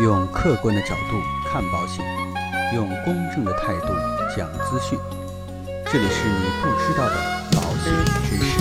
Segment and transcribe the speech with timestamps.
[0.00, 2.02] 用客观的角度看保险，
[2.74, 3.88] 用公正的态度
[4.34, 4.98] 讲资讯。
[5.92, 7.16] 这里是你不知道的
[7.52, 7.92] 保险
[8.24, 8.58] 知识。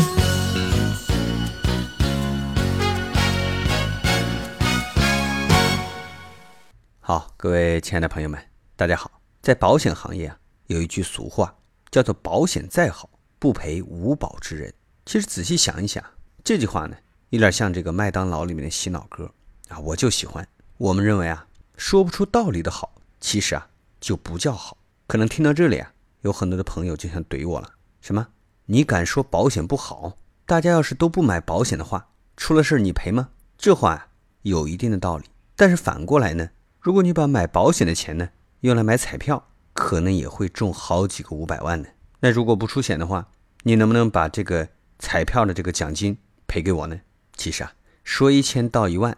[6.99, 8.37] 好，各位亲爱的朋友们，
[8.75, 9.09] 大家好。
[9.41, 10.37] 在保险行业啊，
[10.67, 11.55] 有一句俗话
[11.89, 13.09] 叫做“保险再好，
[13.39, 14.73] 不赔无保之人”。
[15.07, 16.03] 其实仔细想一想，
[16.43, 16.97] 这句话呢，
[17.29, 19.31] 有点像这个麦当劳里面的洗脑歌
[19.69, 20.45] 啊，我就喜欢。
[20.79, 23.67] 我们认为啊，说不出道理的好，其实啊
[23.99, 24.77] 就不叫好。
[25.07, 28.29] 可能听到这里啊，有很多的朋友就想怼我了：什么？
[28.67, 30.15] 你敢说保险不好？
[30.45, 33.31] 大家要是都不买保险的话，出了事你赔吗？
[33.57, 34.07] 这话啊
[34.43, 35.25] 有一定的道理。
[35.57, 38.29] 但是反过来呢，如果你把买保险的钱呢
[38.61, 41.89] 用来买彩票，可能也会中好几个五百万呢。
[42.21, 43.27] 那如果不出险的话，
[43.63, 47.01] 你能不能把这个彩票的这个奖金赔给我呢？
[47.35, 47.73] 其实啊，
[48.05, 49.17] 说一千道一万，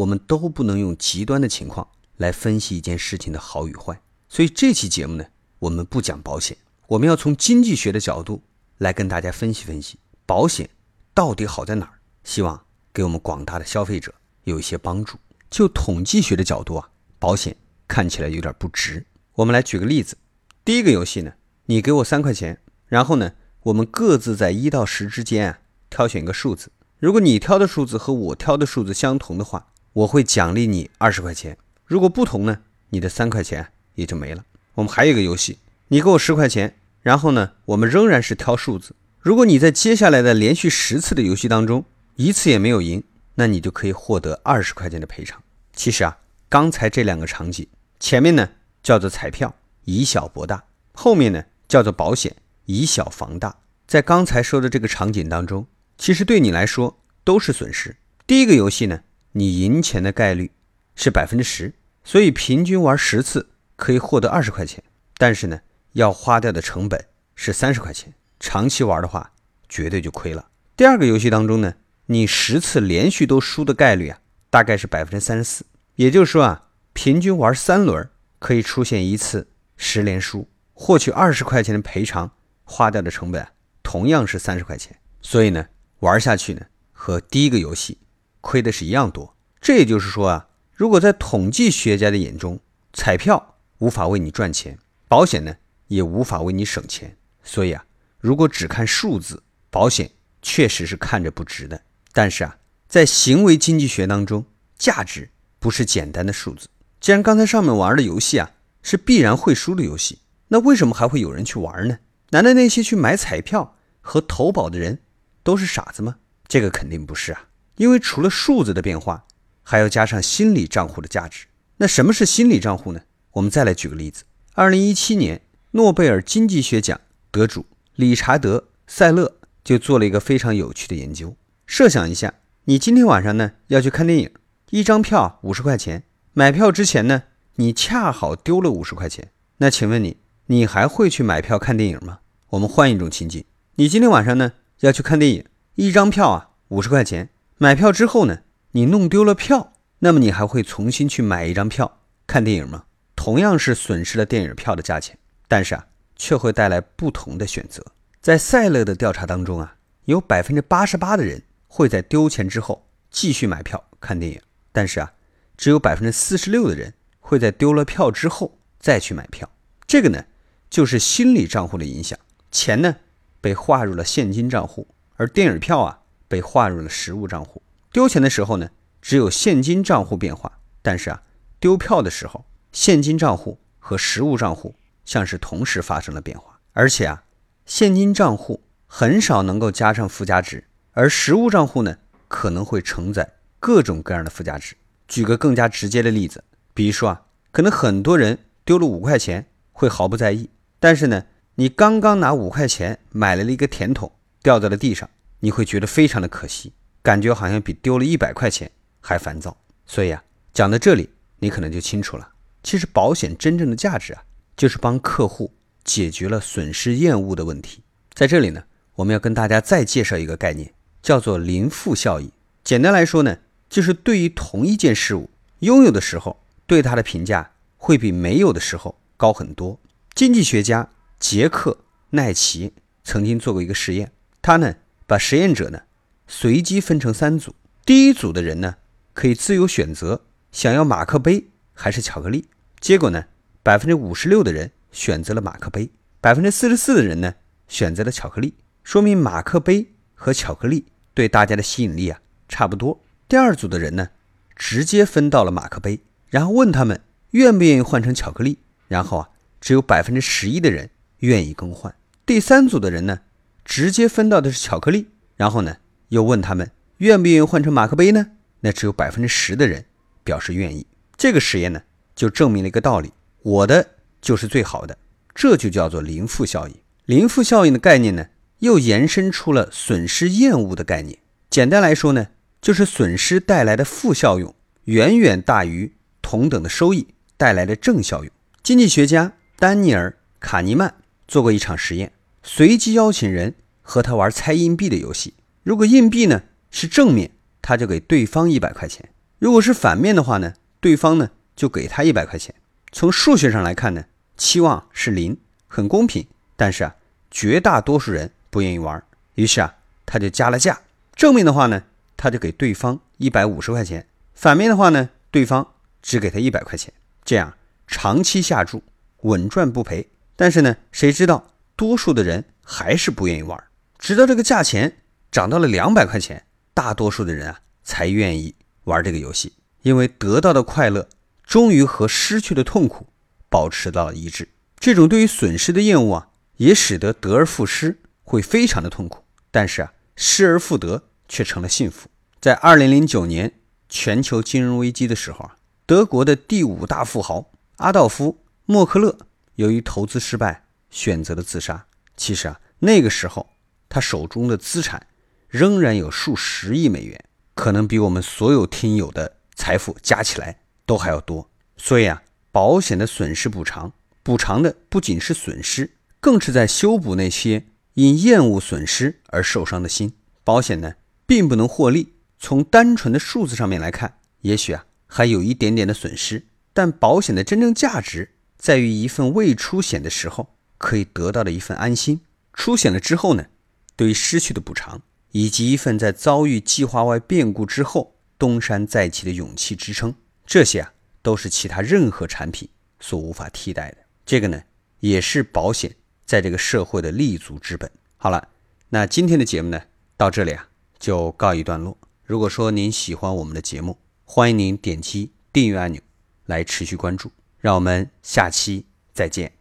[0.00, 1.86] 我们都不能用极端的情况
[2.16, 4.00] 来分析一件事情的好与坏。
[4.28, 5.26] 所以这期节目呢，
[5.58, 6.56] 我们不讲保险，
[6.88, 8.42] 我们要从经济学的角度
[8.78, 10.70] 来跟大家分析分析保险
[11.12, 15.18] 到底好在哪儿，希望给我们广大的消费者有一些帮助。
[15.50, 17.54] 就统计学的角度啊，保险
[17.86, 19.04] 看起来有点不值。
[19.34, 20.16] 我们来举个例子，
[20.64, 21.32] 第一个游戏呢，
[21.66, 23.32] 你给我三块钱，然后呢，
[23.64, 25.58] 我们各自在一到十之间啊
[25.90, 26.72] 挑选一个数字。
[26.98, 31.56] 如果你挑的数字和我挑的数字相同的话，我会奖励你二十块钱。
[31.84, 32.60] 如果不同呢，
[32.90, 34.44] 你的三块钱也就没了。
[34.74, 38.94] 我们还有一个游戏，你给我十块钱，然后呢，我们仍然是挑数字。
[39.18, 41.84] 如果你在接下来的连续十次的游戏当中
[42.16, 43.02] 一次也没有赢，
[43.34, 45.42] 那你就可以获得二十块钱的赔偿。
[45.74, 46.18] 其实啊，
[46.48, 47.66] 刚才这两个场景，
[47.98, 48.48] 前面呢
[48.82, 53.58] 叫做彩票，以小博大；后面呢叫做保险，以小防大。
[53.86, 55.66] 在刚才说的这个场景当中，
[55.98, 57.96] 其实对你来说都是损失。
[58.26, 59.00] 第一个游戏呢，
[59.32, 60.50] 你赢钱的概率
[60.94, 64.82] 是百分之十，所以平均玩十次可以获得二十块钱，
[65.16, 65.60] 但是呢，
[65.92, 69.32] 要花掉的成本是三十块钱，长期玩的话
[69.68, 70.48] 绝对就亏了。
[70.76, 71.74] 第二个游戏当中呢，
[72.06, 74.18] 你十次连续都输的概率啊，
[74.50, 75.64] 大概是百分之三十四，
[75.94, 78.08] 也就是说啊，平均玩三轮
[78.38, 82.32] 可以出现一次十连输，获取二十块钱的赔偿，
[82.64, 83.52] 花掉的成本啊
[83.82, 85.66] 同样是三十块钱，所以呢，
[86.00, 87.98] 玩下去呢和第一个游戏
[88.40, 89.36] 亏的是一样多。
[89.60, 92.60] 这也就是说啊，如果在统计学家的眼中，
[92.92, 94.78] 彩票无法为你赚钱，
[95.08, 95.56] 保险呢
[95.88, 97.84] 也无法为你省钱，所以啊，
[98.18, 100.10] 如果只看数字，保险
[100.42, 101.82] 确实是看着不值的。
[102.12, 102.56] 但是啊，
[102.88, 104.44] 在行为经济学当中，
[104.78, 106.68] 价值不是简单的数字。
[107.00, 108.50] 既然刚才上面玩的游戏啊
[108.82, 111.98] 是必然会输的游戏，那为什么还会有人去玩呢？
[112.30, 115.00] 难道那些去买彩票和投保的人
[115.42, 116.16] 都是傻子吗？
[116.48, 117.44] 这个肯定不是啊，
[117.76, 119.24] 因为除了数字的变化，
[119.62, 121.46] 还要加上心理账户的价值。
[121.76, 123.00] 那什么是心理账户呢？
[123.32, 127.00] 我们再来举个例子：二零一七年诺贝尔经济学奖
[127.30, 127.64] 得主
[127.94, 131.36] 理查德·塞勒就做了一个非常有趣的研究。
[131.66, 134.30] 设想一下，你今天晚上呢要去看电影，
[134.70, 136.02] 一张票五十块钱。
[136.32, 137.22] 买票之前呢，
[137.54, 139.30] 你恰好丢了五十块钱。
[139.58, 140.16] 那请问你，
[140.46, 142.18] 你还会去买票看电影吗？
[142.50, 143.44] 我们换一种情景，
[143.76, 145.44] 你今天晚上呢要去看电影，
[145.76, 147.30] 一张票啊五十块钱。
[147.62, 148.38] 买票之后呢，
[148.70, 152.84] 你弄丢了票，那么你还会重新去买一张票看电影吗？
[153.14, 157.84] 同样是损失了电影票的价钱，但是啊，却会带来不同的选择。
[158.22, 159.74] 在赛勒的调查当中啊，
[160.06, 161.42] 有百分之八十八的人。
[161.72, 164.40] 会在丢钱之后继续买票看电影，
[164.72, 165.12] 但是啊，
[165.56, 169.48] 只有百分之四十六的人会在丢了票之后再去买票。
[169.86, 170.24] 这个呢，
[170.68, 172.18] 就是心理账户的影响。
[172.50, 172.96] 钱呢
[173.40, 175.99] 被划入了现金账户，而电影票啊
[176.30, 177.60] 被划入了实物账户。
[177.90, 178.70] 丢钱的时候呢，
[179.02, 181.22] 只有现金账户变化，但是啊，
[181.58, 187.24] 丢票的时候，现金账户和实物账户像是同时发生了变化，而且啊，
[187.66, 190.62] 现金账户很少能够加上附加值。
[190.92, 191.96] 而实物账户呢，
[192.28, 194.76] 可能会承载各种各样的附加值。
[195.08, 201.24] 举个更加直接的例子，比如说啊，可能很多人丢了五块钱会毫不在意，但是呢，
[201.56, 205.10] 你刚刚拿五块钱买来了一个甜筒，掉在了地上，
[205.40, 206.72] 你会觉得非常的可惜，
[207.02, 208.70] 感觉好像比丢了一百块钱
[209.00, 209.56] 还烦躁。
[209.86, 210.22] 所以啊，
[210.54, 212.30] 讲到这里，你可能就清楚了，
[212.62, 214.22] 其实保险真正的价值啊，
[214.56, 215.52] 就是帮客户
[215.84, 217.82] 解决了损失厌恶的问题。
[218.14, 218.62] 在这里呢，
[218.94, 220.72] 我们要跟大家再介绍一个概念。
[221.02, 222.30] 叫做零负效益。
[222.62, 223.38] 简单来说呢，
[223.70, 229.80] 就是对于同一件事物，拥有的时候对它的评价会比没有的时候高很多。
[230.14, 231.78] 经济学家杰克
[232.10, 234.74] 奈奇曾经做过一个实验，他呢
[235.10, 235.82] 把实验者呢
[236.28, 238.76] 随机分成三组，第一组的人呢
[239.12, 240.22] 可以自由选择
[240.52, 242.46] 想要马克杯还是巧克力？
[242.78, 243.24] 结果呢，
[243.64, 245.90] 百分之五十六的人选择了马克杯，
[246.20, 247.34] 百分之四十四的人呢
[247.66, 248.54] 选择了巧克力，
[248.84, 253.00] 说明马克杯和巧克力对大家的吸引力啊差不多。
[253.26, 254.10] 第二组的人呢，
[254.54, 255.98] 直接分到了马克杯，
[256.28, 257.00] 然后问他们
[257.32, 259.30] 愿不愿意换成巧克力，然后啊，
[259.60, 261.92] 只有百分之十一的人愿意更换。
[262.24, 263.22] 第三组的人呢，
[263.64, 265.76] 直接分到的是巧克力，然后呢，
[266.08, 268.32] 又问他们愿不愿意换成马克杯呢？
[268.60, 269.86] 那只有百分之十的人
[270.22, 270.86] 表示愿意。
[271.16, 271.82] 这个实验呢？
[272.14, 273.12] 就证明了一个道理：
[273.42, 273.90] 我的
[274.20, 274.98] 就是最好的，
[275.34, 276.74] 这就叫做零负效应。
[277.06, 278.26] 零负效应的概念呢，
[278.58, 281.18] 又延伸出了损失厌恶的概念。
[281.48, 282.28] 简单来说呢，
[282.60, 284.54] 就是损失带来的负效用
[284.84, 287.08] 远远大于同等的收益
[287.38, 288.32] 带来的正效用。
[288.62, 290.94] 经济学家丹尼尔·卡尼曼
[291.26, 295.34] 做过一场实验，随机邀请人和他玩猜硬币的游戏。
[295.62, 299.04] 如果硬币呢是正面，他就给对方一百块钱；
[299.38, 301.30] 如果是反面的话呢，对方呢？
[301.56, 302.54] 就给他一百块钱。
[302.90, 304.06] 从数学上来看呢，
[304.38, 306.26] 期望是零，很公平。
[306.56, 306.96] 但是啊，
[307.30, 309.02] 绝大多数人不愿意玩，
[309.34, 309.74] 于是啊，
[310.06, 310.80] 他就加了价。
[311.14, 311.82] 正面的话呢，
[312.16, 316.94] 他就给对方一百五十块钱；反面的话呢，对方只给他一百块钱。
[317.22, 317.52] 这样
[317.86, 318.82] 长期下注，
[319.22, 320.08] 稳赚不赔。
[320.36, 321.49] 但是呢，谁知道
[321.80, 323.58] 多数的人还是不愿意玩，
[323.98, 324.98] 直到这个价钱
[325.32, 326.44] 涨到了两百块钱，
[326.74, 328.54] 大多数的人啊才愿意
[328.84, 331.08] 玩这个游戏，因为得到的快乐。
[331.42, 333.06] 终于和失去的痛苦
[333.48, 334.50] 保持到了一致。
[334.78, 336.28] 这种对于损失的厌恶啊，
[336.58, 339.24] 也使得得而复失会非常的痛苦。
[339.50, 342.10] 但是啊，失而复得却成了幸福。
[342.42, 343.54] 在二零零九年
[343.88, 345.56] 全球金融危机的时候啊，
[345.86, 348.32] 德国的第五大富豪阿道夫·
[348.66, 349.16] 默克勒
[349.54, 351.86] 由于投资失败选择了自杀。
[352.16, 353.50] 其实啊，那个时候
[353.88, 355.06] 他手中的资产
[355.48, 360.58] 仍然有数十亿美元，可能比我们所有听友的财富加起来。
[360.86, 363.92] 都还要多，所以啊，保险的损失补偿，
[364.24, 370.14] 补偿的不仅是损失，更是在修补那些因厌恶损失而受伤的心。
[370.42, 370.94] 保险呢，
[371.26, 376.48] 并不能获利，从单纯的数字上面来看，也许啊，还有一点点的损失。
[376.72, 382.22] 但保险的真正价值，在于一份未出险的时候可以得到的一份安心，
[382.54, 383.48] 出险了之后呢，
[383.96, 390.14] 对于失去的补偿，以及一份在遭遇计划外变故之后东山再起的勇气支撑。
[390.46, 392.66] 这些啊，都是其他任何产品
[392.98, 393.98] 所无法替代的。
[394.24, 394.62] 这个呢，
[395.00, 395.94] 也是保险
[396.24, 397.90] 在这个社会的立足之本。
[398.16, 398.48] 好了，
[398.88, 399.82] 那今天的节目呢，
[400.16, 400.66] 到这里啊，
[400.98, 401.98] 就告一段落。
[402.24, 406.00] 如果说您喜欢我们的节目，欢迎您点击订阅按钮
[406.46, 407.30] 来持续关注。
[407.58, 409.59] 让我们下期再见。